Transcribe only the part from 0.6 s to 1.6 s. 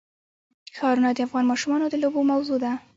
ښارونه د افغان